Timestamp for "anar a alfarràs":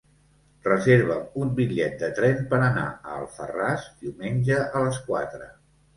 2.69-3.87